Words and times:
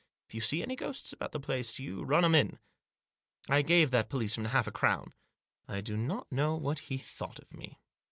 If 0.27 0.33
you 0.33 0.41
see 0.41 0.63
any 0.63 0.75
ghosts 0.75 1.13
about 1.13 1.31
the 1.31 1.39
place 1.39 1.77
you 1.77 2.01
run 2.03 2.25
'em 2.25 2.33
in." 2.33 2.57
I 3.47 3.61
gave 3.61 3.91
that 3.91 4.09
policeman 4.09 4.49
half 4.49 4.65
a 4.65 4.71
crown. 4.71 5.13
I 5.67 5.81
do 5.81 5.95
not 5.95 6.31
know 6.31 6.55
what 6.55 6.79
he 6.89 6.97
thought 6.97 7.37
of 7.37 7.53
me. 7.53 7.77